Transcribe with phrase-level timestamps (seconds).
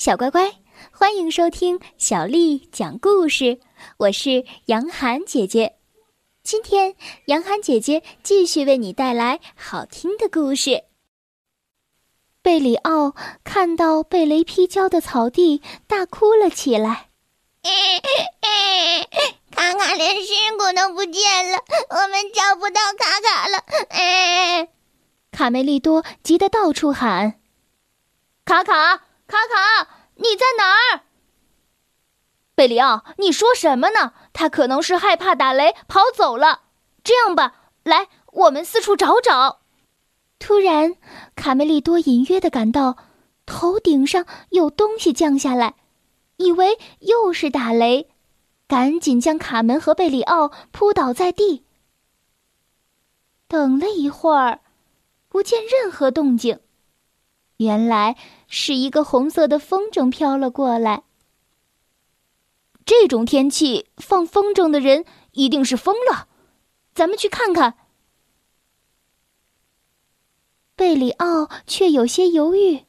[0.00, 0.50] 小乖乖，
[0.90, 3.60] 欢迎收听小丽讲故事。
[3.98, 5.76] 我是杨涵姐姐，
[6.42, 10.84] 今天杨涵姐姐继续为你带来好听的故事。
[12.40, 17.10] 贝里奥看到被雷劈焦的草地，大哭了起来。
[19.54, 21.58] 卡卡连尸骨都不见了，
[21.90, 23.58] 我们找不到卡卡了。
[25.30, 27.38] 卡梅利多急得到处喊
[28.46, 31.02] ：“卡卡！”卡卡，你在哪儿？
[32.56, 34.12] 贝里奥，你说什么呢？
[34.32, 36.62] 他可能是害怕打雷跑走了。
[37.04, 39.60] 这样吧，来，我们四处找找。
[40.40, 40.96] 突然，
[41.36, 42.96] 卡梅利多隐约的感到
[43.46, 45.76] 头顶上有东西降下来，
[46.36, 48.10] 以为又是打雷，
[48.66, 51.64] 赶紧将卡门和贝里奥扑倒在地。
[53.46, 54.60] 等了一会儿，
[55.28, 56.60] 不见任何动静。
[57.60, 58.16] 原来
[58.48, 61.02] 是一个红色的风筝飘了过来。
[62.86, 66.26] 这种天气放风筝的人一定是疯了，
[66.94, 67.74] 咱们去看看。
[70.74, 72.86] 贝里奥却有些犹豫。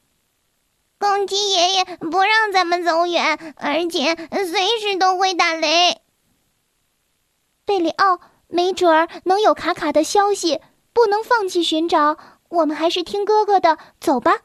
[0.97, 5.99] 公鸡爷爷不让咱们走远，而且随时都会打雷。
[7.65, 10.61] 贝里奥，没准儿能有卡卡的消息，
[10.93, 12.17] 不能放弃寻找。
[12.47, 14.39] 我们还是听哥哥的，走吧。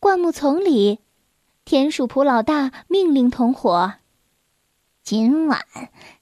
[0.00, 1.00] 灌木丛里，
[1.66, 3.96] 田鼠普老大命令同伙
[5.04, 5.62] ：“今晚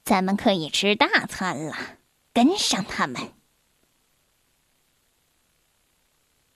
[0.02, 1.76] 咱们可以吃大餐了，
[2.32, 3.32] 跟上他们。”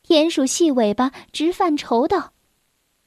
[0.03, 2.33] 田鼠细尾巴直犯愁道：“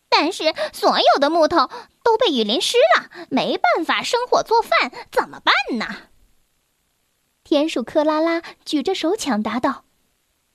[0.07, 1.69] 但是所有的木头
[2.01, 5.87] 都被雨淋湿了，没办法生火做饭，怎么办呢？”
[7.43, 9.84] 田鼠克拉拉举着手抢答道。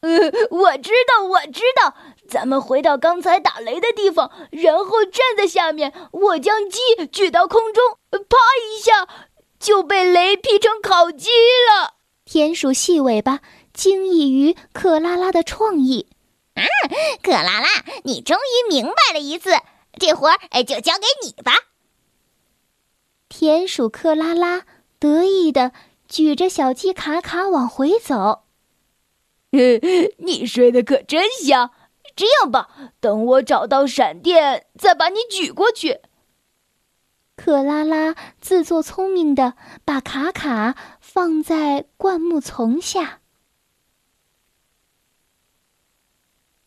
[0.00, 0.08] 呃，
[0.50, 1.94] 我知道，我知道，
[2.28, 6.78] 咱们回到刚才打雷的地方，然后站在下面，我将鸡
[7.12, 8.38] 举到空中，啪
[8.72, 9.06] 一下
[9.58, 11.94] 就被雷劈成烤鸡了。
[12.24, 13.40] 田鼠细尾巴
[13.74, 16.06] 惊异于克拉拉的创意，
[16.54, 16.62] 啊，
[17.22, 17.68] 克拉拉，
[18.04, 19.50] 你终于明白了一次，
[19.98, 21.52] 这活儿就交给你吧。
[23.28, 24.62] 田鼠克拉拉
[24.98, 25.72] 得意的
[26.08, 28.44] 举着小鸡卡卡往回走。
[30.18, 31.70] 你睡得可真香！
[32.16, 36.00] 这样吧，等我找到闪电，再把你举过去。
[37.36, 43.20] 克拉拉自作聪明的把卡卡放在灌木丛下。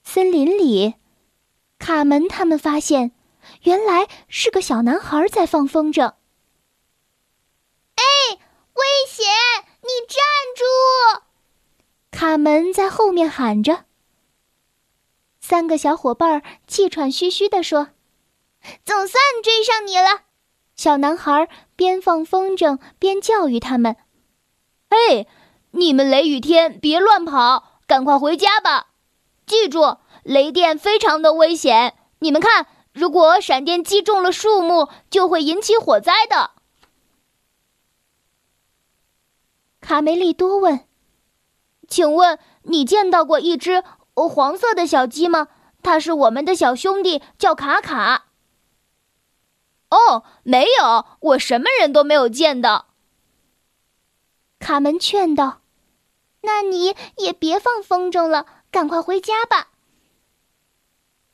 [0.04, 0.96] 森林里，
[1.78, 3.12] 卡门他们发现，
[3.64, 6.14] 原来是个小男孩在放风筝。
[7.96, 8.04] 哎，
[8.74, 9.26] 危险！
[9.82, 10.18] 你站
[10.56, 11.33] 住！
[12.24, 13.84] 卡门在后面喊着。
[15.42, 17.90] 三个小伙伴气喘吁吁地说
[18.86, 20.22] ：“总算追上你了。”
[20.74, 23.98] 小男孩边放风筝边教育他们
[24.90, 25.28] ：“嘿，
[25.72, 28.92] 你们雷雨天别乱跑，赶快回家吧！
[29.46, 31.94] 记住，雷电非常的危险。
[32.20, 36.52] 你们看，如果闪电击中了树木，就会引起火灾的。”
[39.84, 40.88] 卡梅利多问。
[41.88, 43.84] 请问你见到过一只
[44.14, 45.48] 黄色的小鸡吗？
[45.82, 48.28] 它是我们的小兄弟，叫卡卡。
[49.90, 52.88] 哦，没有，我什么人都没有见到。
[54.60, 55.62] 卡门劝道
[56.42, 59.68] ：“那你也别放风筝了，赶快回家吧。”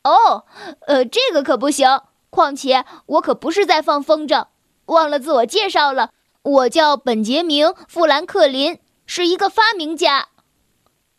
[0.04, 0.46] 哦，
[0.88, 2.02] 呃，这个可不行。
[2.32, 4.48] 况且我可不是在放风筝，
[4.86, 6.12] 忘了自我介绍了，
[6.42, 10.30] 我叫本杰明·富兰克林，是一个发明家。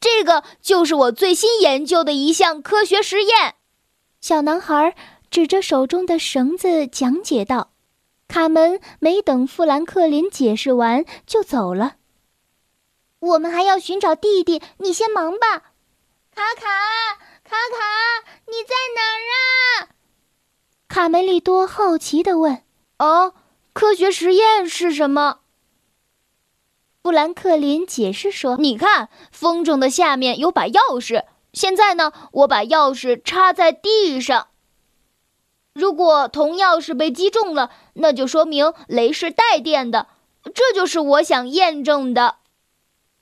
[0.00, 3.56] 这个就是我最新研究的一项科学实验，
[4.20, 4.96] 小男孩
[5.30, 7.72] 指着手中的绳子讲解道。
[8.26, 11.96] 卡门没等富兰克林解释完就走了。
[13.18, 15.72] 我们还要寻找弟弟，你先忙吧。
[16.34, 16.62] 卡卡，
[17.42, 19.88] 卡卡，你在哪儿啊？
[20.88, 22.62] 卡梅利多好奇地问
[22.98, 23.34] ：“哦，
[23.72, 25.39] 科学实验是什么？”
[27.10, 31.24] 富兰克林解释说：“你看，风筝的下面有把钥匙。
[31.52, 34.46] 现在呢，我把钥匙插在地上。
[35.74, 40.06] 如果铜钥匙被击中了，那就说明雷是带电的。
[40.54, 42.36] 这就是我想验证的。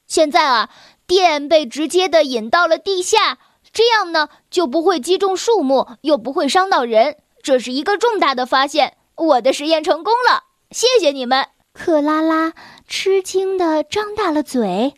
[0.07, 0.69] 现在啊，
[1.07, 3.39] 电被直接的引到了地下，
[3.73, 7.17] 这样呢，就不会击中树木，又不会伤到人。
[7.43, 8.99] 这是一个重大的发现。
[9.17, 12.53] 我的实验成功了，谢谢你们。”克拉拉
[12.89, 14.95] 吃惊的张大了嘴。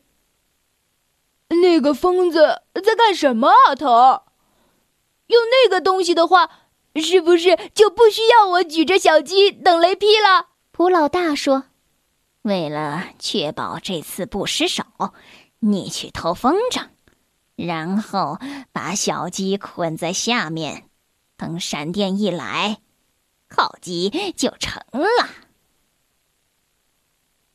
[1.49, 3.75] 那个疯子在干什么啊？
[3.75, 4.23] 头？
[5.27, 6.49] 用那个东西的话，
[6.95, 10.47] 是不是就不需要我举着小鸡等雷劈了？
[10.71, 11.65] 蒲老大说
[12.43, 14.85] ：“为了确保这次不失手，
[15.59, 16.87] 你去偷风筝，
[17.57, 18.39] 然后
[18.73, 20.89] 把小鸡捆在下面，
[21.37, 22.79] 等闪电一来，
[23.49, 25.29] 烤鸡就成了。”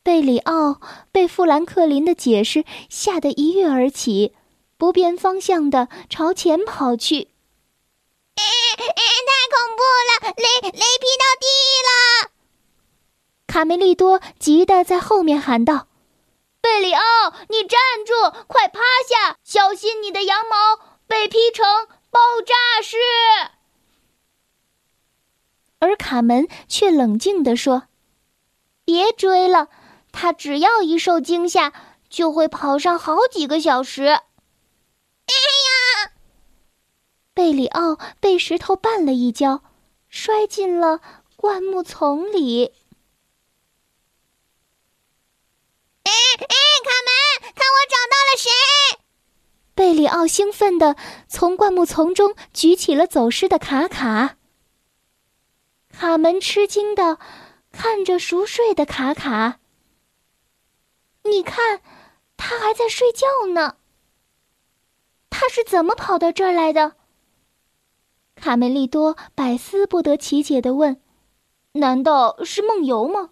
[0.06, 0.80] 贝里奥
[1.12, 4.36] 被富兰克林的解释吓得一跃而起，
[4.78, 7.30] 不变方向的朝前跑去。
[8.36, 8.44] 太
[9.50, 10.36] 恐怖了！
[10.38, 11.48] 雷雷劈到地
[11.88, 12.30] 了！
[13.48, 15.88] 卡梅利多急得在后面喊道
[16.62, 17.02] ：“贝里奥，
[17.50, 18.14] 你站住！
[18.46, 21.66] 快趴下，小心你的羊毛被劈成
[22.12, 22.54] 爆炸
[22.84, 22.98] 式！”
[25.82, 27.88] 而卡门却冷静地说
[28.86, 29.70] ：“别追了，
[30.18, 31.74] 他只要一受惊吓，
[32.10, 34.04] 就会跑上好几个小时。”
[35.28, 36.12] 哎呀
[37.34, 39.62] 贝里奥被石头绊了一跤，
[40.08, 41.02] 摔进了
[41.36, 42.72] 灌木丛里。
[46.04, 48.50] 哎哎，卡门，看我找到了谁！
[49.74, 50.96] 贝里奥兴奋地
[51.28, 54.38] 从灌木丛中举起了走失的卡卡。
[55.92, 57.20] 卡门吃惊地
[57.74, 59.60] 看着熟睡的卡卡。
[61.26, 61.82] 你看，
[62.38, 63.78] 他还在睡觉呢。
[65.30, 66.96] 他是怎么跑到这儿来的？
[68.36, 71.02] 卡梅利多百思不得其解的问
[71.74, 73.32] ：“难道是梦游吗？”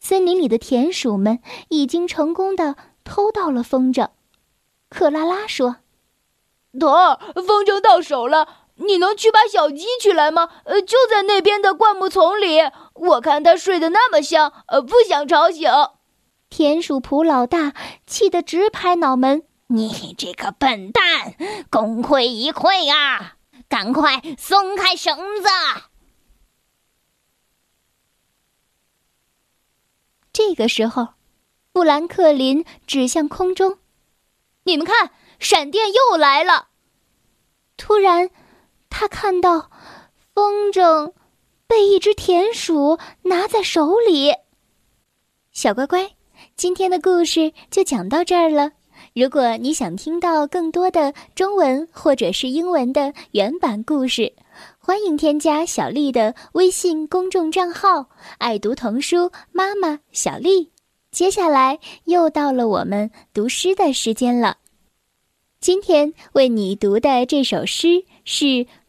[0.00, 4.10] 森林里的田鼠们已经成功的偷到了风筝。
[4.88, 5.76] 克拉拉说
[6.78, 10.48] ：“朵儿，风筝到手了，你能去把小鸡取来吗？
[10.64, 12.60] 呃，就在那边的灌木丛里。
[12.94, 15.70] 我看它睡得那么香，呃，不想吵醒。”
[16.50, 17.74] 田鼠普老大
[18.06, 19.44] 气得直拍脑门。
[19.68, 21.36] 你这个笨蛋，
[21.70, 23.36] 功亏一篑啊！
[23.68, 25.48] 赶快松开绳子！
[30.32, 31.10] 这个时候，
[31.72, 33.78] 富兰克林指向空中
[34.64, 36.70] ：“你们看，闪电又来了！”
[37.78, 38.30] 突然，
[39.00, 39.70] 他看到
[40.34, 41.14] 风筝
[41.66, 44.30] 被一只田鼠拿在手里。
[45.52, 46.10] 小乖乖，
[46.54, 48.72] 今天的故事就讲到这儿了。
[49.14, 54.34] 如果你想听到更多的中文或者是英文的原版故事，
[54.78, 60.70] 欢迎添加小丽的微信公众账号“爱读童书妈妈小丽”。
[61.10, 64.58] 接下来又到了我们读诗的时间了。
[65.58, 68.66] 今天为你读的这首诗是